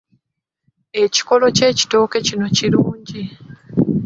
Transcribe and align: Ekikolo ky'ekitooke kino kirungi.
Ekikolo 1.03 1.45
ky'ekitooke 1.57 2.17
kino 2.27 2.47
kirungi. 2.55 3.23